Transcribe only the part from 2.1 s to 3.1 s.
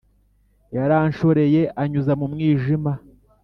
mu mwijima,